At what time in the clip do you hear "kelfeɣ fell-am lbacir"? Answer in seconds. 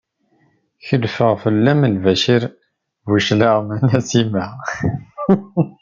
0.85-2.43